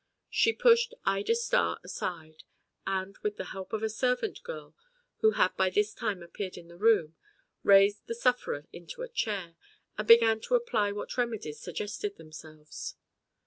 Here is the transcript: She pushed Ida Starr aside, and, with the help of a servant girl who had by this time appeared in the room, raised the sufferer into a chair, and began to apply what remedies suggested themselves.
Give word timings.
She 0.31 0.51
pushed 0.51 0.95
Ida 1.05 1.35
Starr 1.35 1.77
aside, 1.83 2.41
and, 2.87 3.15
with 3.21 3.37
the 3.37 3.43
help 3.53 3.71
of 3.71 3.83
a 3.83 3.87
servant 3.91 4.41
girl 4.41 4.73
who 5.17 5.33
had 5.33 5.55
by 5.55 5.69
this 5.69 5.93
time 5.93 6.23
appeared 6.23 6.57
in 6.57 6.69
the 6.69 6.77
room, 6.79 7.13
raised 7.61 8.07
the 8.07 8.15
sufferer 8.15 8.65
into 8.73 9.03
a 9.03 9.07
chair, 9.07 9.57
and 9.99 10.07
began 10.07 10.39
to 10.41 10.55
apply 10.55 10.91
what 10.91 11.17
remedies 11.17 11.59
suggested 11.59 12.17
themselves. 12.17 12.95